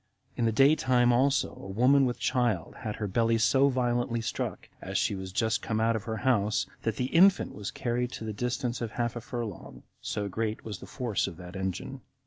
In 0.35 0.45
the 0.45 0.51
day 0.51 0.75
time 0.75 1.13
also, 1.13 1.53
a 1.53 1.67
woman 1.67 2.07
with 2.07 2.17
child 2.17 2.73
had 2.79 2.95
her 2.95 3.05
belly 3.07 3.37
so 3.37 3.69
violently 3.69 4.19
struck, 4.19 4.67
as 4.81 4.97
she 4.97 5.13
was 5.13 5.31
just 5.31 5.61
come 5.61 5.79
out 5.79 5.95
of 5.95 6.05
her 6.05 6.17
house, 6.17 6.65
that 6.81 6.95
the 6.95 7.13
infant 7.13 7.53
was 7.53 7.69
carried 7.69 8.11
to 8.13 8.23
the 8.23 8.33
distance 8.33 8.81
of 8.81 8.93
half 8.93 9.15
a 9.15 9.21
furlong, 9.21 9.83
so 10.01 10.27
great 10.27 10.65
was 10.65 10.79
the 10.79 10.87
force 10.87 11.27
of 11.27 11.37
that 11.37 11.55
engine. 11.55 12.01